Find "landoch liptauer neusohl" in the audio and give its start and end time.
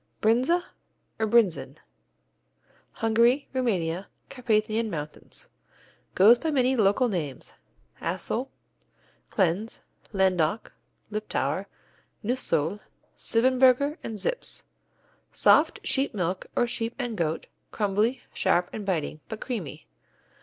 10.11-12.79